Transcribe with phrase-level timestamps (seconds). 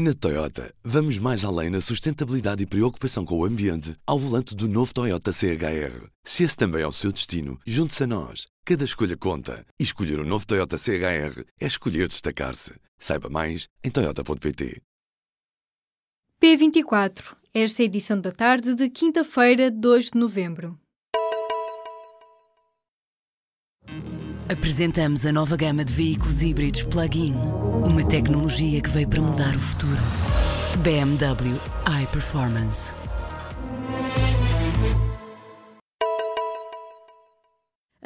[0.00, 4.68] Na Toyota, vamos mais além na sustentabilidade e preocupação com o ambiente ao volante do
[4.68, 6.06] novo Toyota CHR.
[6.22, 8.46] Se esse também é o seu destino, junte-se a nós.
[8.64, 9.66] Cada escolha conta.
[9.76, 12.74] E escolher o um novo Toyota CHR é escolher destacar-se.
[12.96, 14.80] Saiba mais em Toyota.pt.
[16.40, 17.34] P24.
[17.52, 20.78] Esta é a edição da tarde de quinta-feira, 2 de novembro.
[24.50, 27.34] Apresentamos a nova gama de veículos híbridos plug-in.
[27.84, 30.00] Uma tecnologia que veio para mudar o futuro.
[30.82, 31.60] BMW
[32.02, 32.94] iPerformance.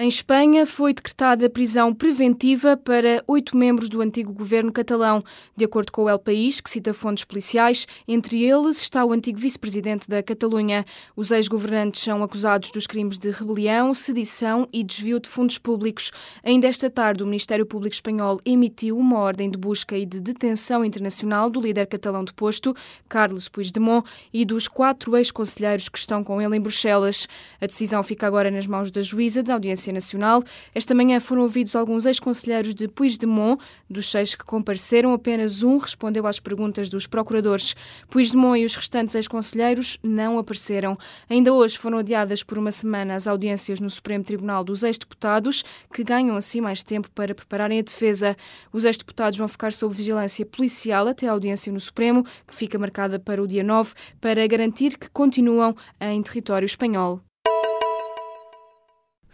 [0.03, 5.23] Em Espanha, foi decretada prisão preventiva para oito membros do antigo governo catalão.
[5.57, 9.39] De acordo com o El País, que cita fontes policiais, entre eles está o antigo
[9.39, 10.85] vice-presidente da Catalunha.
[11.15, 16.11] Os ex-governantes são acusados dos crimes de rebelião, sedição e desvio de fundos públicos.
[16.43, 20.85] Ainda esta tarde, o Ministério Público Espanhol emitiu uma ordem de busca e de detenção
[20.85, 22.75] internacional do líder catalão deposto,
[23.09, 27.29] Carlos Puigdemont, e dos quatro ex-conselheiros que estão com ele em Bruxelas.
[27.61, 30.43] A decisão fica agora nas mãos da juíza da audiência Nacional.
[30.75, 33.63] Esta manhã foram ouvidos alguns ex-conselheiros de Puigdemont.
[33.89, 37.77] Dos seis que compareceram, apenas um respondeu às perguntas dos procuradores.
[38.09, 40.97] Puigdemont e os restantes ex-conselheiros não apareceram.
[41.29, 46.03] Ainda hoje foram adiadas por uma semana as audiências no Supremo Tribunal dos ex-deputados, que
[46.03, 48.37] ganham assim mais tempo para prepararem a defesa.
[48.73, 53.19] Os ex-deputados vão ficar sob vigilância policial até a audiência no Supremo, que fica marcada
[53.19, 57.21] para o dia 9, para garantir que continuam em território espanhol.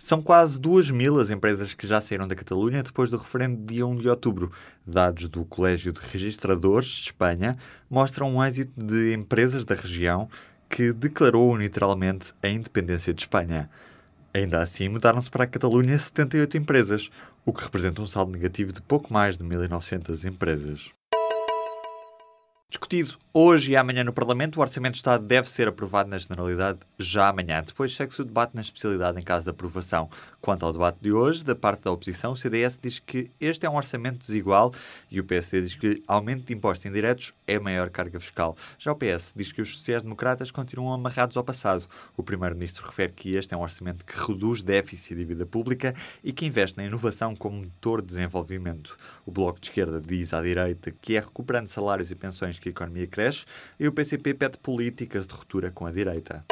[0.00, 3.74] São quase 2 mil as empresas que já saíram da Catalunha depois do referendo de
[3.74, 4.52] dia 1 de outubro.
[4.86, 7.58] Dados do Colégio de Registradores de Espanha
[7.90, 10.28] mostram um êxito de empresas da região
[10.70, 13.68] que declarou unilateralmente a independência de Espanha.
[14.32, 17.10] Ainda assim, mudaram-se para a Catalunha 78 empresas,
[17.44, 20.92] o que representa um saldo negativo de pouco mais de 1.900 empresas.
[22.70, 26.80] Discutido hoje e amanhã no Parlamento, o Orçamento de Estado deve ser aprovado na Generalidade
[26.98, 27.62] já amanhã.
[27.66, 30.10] Depois segue-se o debate na especialidade em caso de aprovação.
[30.38, 33.70] Quanto ao debate de hoje, da parte da oposição, o CDS diz que este é
[33.70, 34.70] um orçamento desigual
[35.10, 38.54] e o PSD diz que aumento de impostos indiretos é maior carga fiscal.
[38.78, 41.86] Já o PS diz que os sociais-democratas continuam amarrados ao passado.
[42.18, 46.34] O Primeiro-Ministro refere que este é um orçamento que reduz déficit e dívida pública e
[46.34, 48.98] que investe na inovação como motor de desenvolvimento.
[49.24, 52.70] O Bloco de Esquerda diz à direita que é recuperando salários e pensões que a
[52.70, 53.44] economia cresce
[53.78, 56.44] e o PCP pede políticas de ruptura com a direita.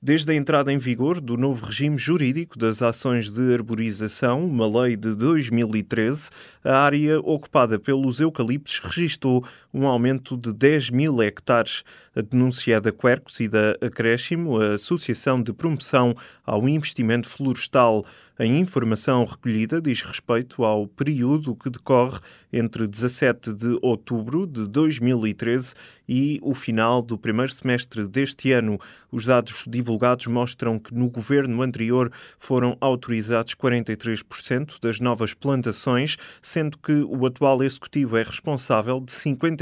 [0.00, 4.94] Desde a entrada em vigor do novo regime jurídico das ações de arborização, uma lei
[4.94, 6.30] de 2013,
[6.62, 9.44] a área ocupada pelos eucaliptos registrou
[9.76, 11.84] um aumento de 10 mil hectares.
[12.14, 16.14] A denúncia da Quercus e da Acréscimo, a Associação de Promoção
[16.46, 18.06] ao Investimento Florestal.
[18.38, 22.18] A informação recolhida diz respeito ao período que decorre
[22.52, 25.74] entre 17 de outubro de 2013
[26.06, 28.78] e o final do primeiro semestre deste ano.
[29.10, 36.76] Os dados divulgados mostram que no governo anterior foram autorizados 43% das novas plantações, sendo
[36.78, 39.12] que o atual executivo é responsável de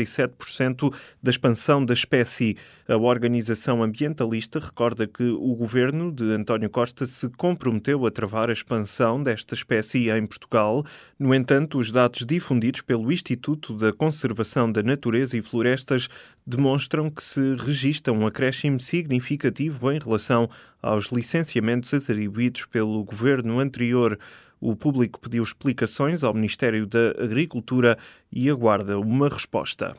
[0.04, 0.92] 57%
[1.22, 2.56] da expansão da espécie.
[2.88, 8.64] A organização ambientalista recorda que o governo de António Costa se comprometeu a travar as
[8.64, 10.84] expansão desta espécie em Portugal.
[11.18, 16.08] No entanto, os dados difundidos pelo Instituto da Conservação da Natureza e Florestas
[16.46, 20.48] demonstram que se registra um acréscimo significativo em relação
[20.82, 24.18] aos licenciamentos atribuídos pelo governo anterior.
[24.66, 27.98] O público pediu explicações ao Ministério da Agricultura
[28.32, 29.94] e aguarda uma resposta.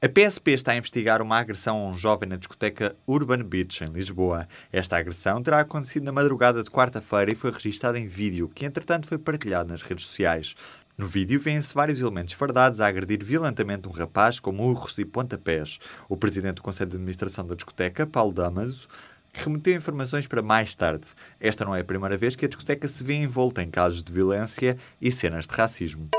[0.00, 3.88] A PSP está a investigar uma agressão a um jovem na discoteca Urban Beach, em
[3.88, 4.48] Lisboa.
[4.72, 9.06] Esta agressão terá acontecido na madrugada de quarta-feira e foi registada em vídeo, que entretanto
[9.06, 10.54] foi partilhado nas redes sociais.
[10.96, 15.78] No vídeo vêem-se vários elementos fardados a agredir violentamente um rapaz com murros e pontapés.
[16.08, 18.88] O presidente do Conselho de Administração da discoteca, Paulo Damaso,
[19.32, 21.08] remeteu informações para mais tarde.
[21.40, 24.12] Esta não é a primeira vez que a discoteca se vê envolta em casos de
[24.12, 26.10] violência e cenas de racismo.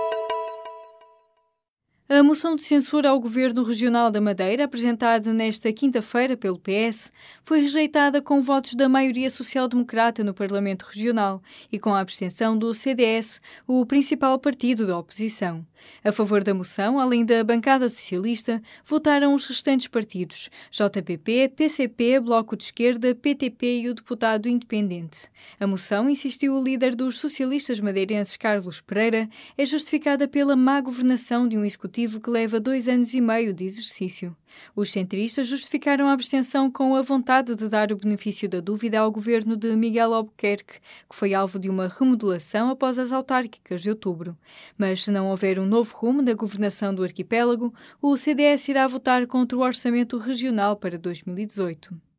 [2.16, 7.12] A moção de censura ao Governo Regional da Madeira, apresentada nesta quinta-feira pelo PS,
[7.44, 11.42] foi rejeitada com votos da maioria social-democrata no Parlamento Regional
[11.72, 15.66] e com a abstenção do CDS, o principal partido da oposição.
[16.04, 22.56] A favor da moção, além da bancada socialista, votaram os restantes partidos: JPP, PCP, Bloco
[22.56, 25.28] de Esquerda, PTP e o deputado independente.
[25.60, 29.28] A moção, insistiu o líder dos socialistas madeirenses Carlos Pereira,
[29.58, 33.64] é justificada pela má governação de um executivo Que leva dois anos e meio de
[33.64, 34.36] exercício.
[34.76, 39.12] Os centristas justificaram a abstenção com a vontade de dar o benefício da dúvida ao
[39.12, 40.80] governo de Miguel Albuquerque,
[41.10, 44.38] que foi alvo de uma remodelação após as autárquicas de outubro.
[44.78, 49.26] Mas se não houver um novo rumo da governação do arquipélago, o CDS irá votar
[49.26, 52.13] contra o orçamento regional para 2018.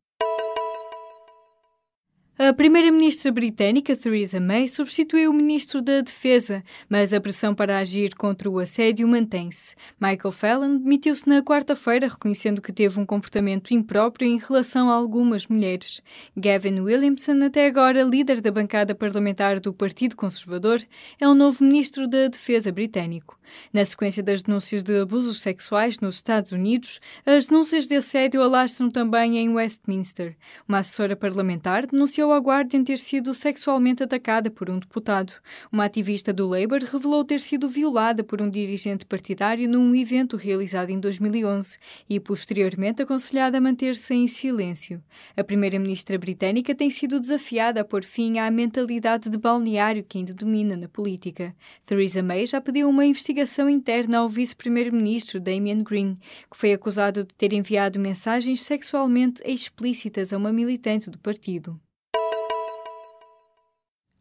[2.36, 8.12] A primeira-ministra britânica Theresa May substituiu o ministro da Defesa, mas a pressão para agir
[8.16, 9.76] contra o assédio mantém-se.
[10.00, 15.46] Michael Fallon demitiu-se na quarta-feira, reconhecendo que teve um comportamento impróprio em relação a algumas
[15.46, 16.02] mulheres.
[16.36, 20.82] Gavin Williamson, até agora líder da bancada parlamentar do Partido Conservador,
[21.20, 23.38] é o novo ministro da Defesa britânico.
[23.72, 28.90] Na sequência das denúncias de abusos sexuais nos Estados Unidos, as denúncias de assédio alastram
[28.90, 30.36] também em Westminster.
[30.66, 35.32] Uma assessora parlamentar denunciou ao Guardian ter sido sexualmente atacada por um deputado.
[35.70, 40.90] Uma ativista do Labour revelou ter sido violada por um dirigente partidário num evento realizado
[40.90, 45.02] em 2011 e posteriormente aconselhada a manter-se em silêncio.
[45.36, 50.32] A primeira-ministra britânica tem sido desafiada a pôr fim à mentalidade de balneário que ainda
[50.32, 51.54] domina na política.
[51.84, 53.33] Theresa May já pediu uma investigação
[53.68, 56.14] interna ao vice-primeiro-ministro Damien Green,
[56.50, 61.80] que foi acusado de ter enviado mensagens sexualmente explícitas a uma militante do partido.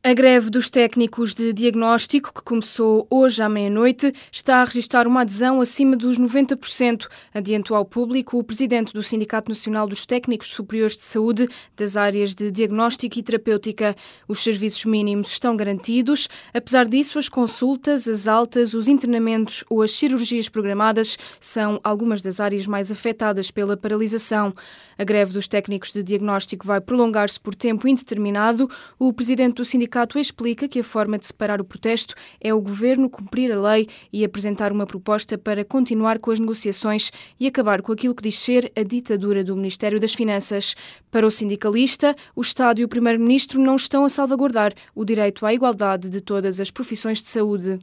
[0.05, 5.21] A greve dos técnicos de diagnóstico, que começou hoje à meia-noite, está a registrar uma
[5.21, 10.97] adesão acima dos 90%, adiantou ao público o presidente do Sindicato Nacional dos Técnicos Superiores
[10.97, 11.47] de Saúde
[11.77, 13.95] das áreas de diagnóstico e terapêutica.
[14.27, 16.27] Os serviços mínimos estão garantidos.
[16.53, 22.41] Apesar disso, as consultas, as altas, os internamentos ou as cirurgias programadas são algumas das
[22.41, 24.53] áreas mais afetadas pela paralisação.
[24.97, 28.69] A greve dos técnicos de diagnóstico vai prolongar-se por tempo indeterminado.
[28.99, 32.59] O presidente do Sindicato sindicato explica que a forma de separar o protesto é o
[32.59, 37.83] governo cumprir a lei e apresentar uma proposta para continuar com as negociações e acabar
[37.83, 40.75] com aquilo que diz ser a ditadura do Ministério das Finanças.
[41.11, 45.53] Para o sindicalista, o Estado e o Primeiro-Ministro não estão a salvaguardar o direito à
[45.53, 47.79] igualdade de todas as profissões de saúde.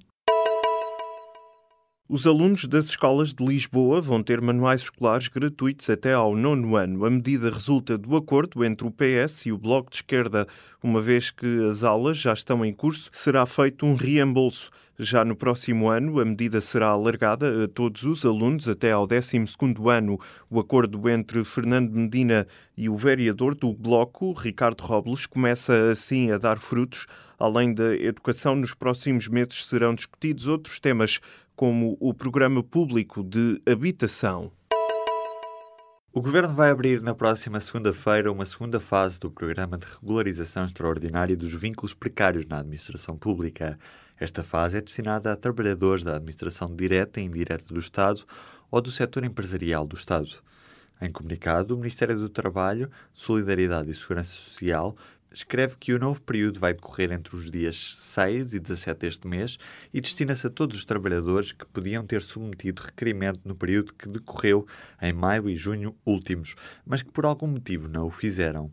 [2.12, 7.05] Os alunos das escolas de Lisboa vão ter manuais escolares gratuitos até ao nono ano.
[7.05, 10.45] A medida resulta do acordo entre o PS e o Bloco de Esquerda.
[10.83, 14.71] Uma vez que as aulas já estão em curso, será feito um reembolso.
[14.99, 19.47] Já no próximo ano, a medida será alargada a todos os alunos até ao 12
[19.89, 20.19] ano.
[20.51, 22.45] O acordo entre Fernando Medina
[22.77, 27.07] e o vereador do Bloco, Ricardo Robles, começa assim a dar frutos.
[27.39, 31.21] Além da educação, nos próximos meses serão discutidos outros temas
[31.61, 34.51] como o Programa Público de Habitação.
[36.11, 41.37] O Governo vai abrir na próxima segunda-feira uma segunda fase do Programa de Regularização Extraordinária
[41.37, 43.79] dos Vínculos Precários na Administração Pública.
[44.19, 48.25] Esta fase é destinada a trabalhadores da administração direta e indireta do Estado
[48.71, 50.31] ou do setor empresarial do Estado.
[50.99, 54.97] Em comunicado, o Ministério do Trabalho, Solidariedade e Segurança Social
[55.32, 59.59] escreve que o novo período vai decorrer entre os dias 6 e 17 deste mês
[59.93, 64.67] e destina-se a todos os trabalhadores que podiam ter submetido requerimento no período que decorreu
[65.00, 66.55] em maio e junho últimos,
[66.85, 68.73] mas que por algum motivo não o fizeram.